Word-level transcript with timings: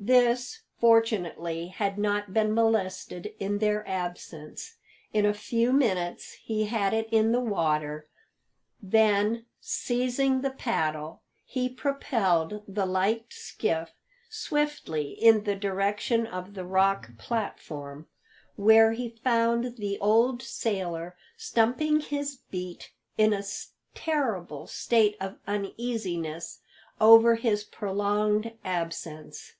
This, 0.00 0.60
fortunately, 0.78 1.68
had 1.68 1.96
not 1.96 2.34
been 2.34 2.52
molested 2.52 3.32
in 3.38 3.56
their 3.56 3.88
absence; 3.88 4.76
in 5.14 5.24
a 5.24 5.32
few 5.32 5.72
minutes 5.72 6.34
he 6.44 6.66
had 6.66 6.92
it 6.92 7.08
in 7.10 7.32
the 7.32 7.40
water. 7.40 8.10
Then, 8.82 9.46
seizing 9.62 10.42
the 10.42 10.50
paddle, 10.50 11.22
he 11.46 11.70
propelled 11.70 12.64
the 12.68 12.84
light 12.84 13.32
skiff 13.32 13.92
swiftly 14.28 15.12
in 15.12 15.44
the 15.44 15.56
direction 15.56 16.26
of 16.26 16.52
the 16.52 16.66
rock 16.66 17.16
platform, 17.16 18.06
where 18.56 18.92
he 18.92 19.08
found 19.08 19.76
the 19.78 19.96
old 20.00 20.42
sailor 20.42 21.16
stumping 21.38 22.00
his 22.00 22.36
beat 22.50 22.92
in 23.16 23.32
a 23.32 23.42
terrible 23.94 24.66
state 24.66 25.16
of 25.18 25.38
uneasiness 25.46 26.60
over 27.00 27.36
his 27.36 27.64
prolonged 27.64 28.52
absence. 28.66 29.54